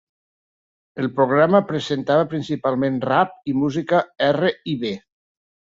El 1.03 1.09
programa 1.19 1.61
presentava 1.73 2.25
principalment 2.33 2.99
rap 3.07 3.39
i 3.55 3.59
música 3.61 4.05
R 4.33 4.55
i 4.77 4.81
B. 4.87 4.99